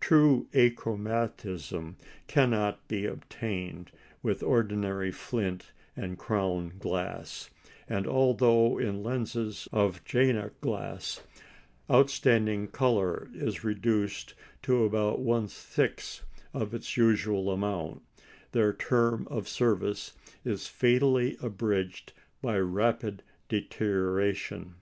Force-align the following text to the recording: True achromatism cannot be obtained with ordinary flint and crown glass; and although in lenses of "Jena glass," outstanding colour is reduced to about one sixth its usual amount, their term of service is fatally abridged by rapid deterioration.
True 0.00 0.48
achromatism 0.52 1.94
cannot 2.26 2.88
be 2.88 3.06
obtained 3.06 3.92
with 4.20 4.42
ordinary 4.42 5.12
flint 5.12 5.70
and 5.96 6.18
crown 6.18 6.72
glass; 6.80 7.50
and 7.88 8.04
although 8.04 8.78
in 8.78 9.04
lenses 9.04 9.68
of 9.70 10.04
"Jena 10.04 10.50
glass," 10.60 11.22
outstanding 11.88 12.66
colour 12.66 13.28
is 13.32 13.62
reduced 13.62 14.34
to 14.62 14.82
about 14.84 15.20
one 15.20 15.46
sixth 15.46 16.24
its 16.52 16.96
usual 16.96 17.52
amount, 17.52 18.02
their 18.50 18.72
term 18.72 19.28
of 19.30 19.46
service 19.46 20.14
is 20.44 20.66
fatally 20.66 21.36
abridged 21.40 22.12
by 22.42 22.58
rapid 22.58 23.22
deterioration. 23.48 24.74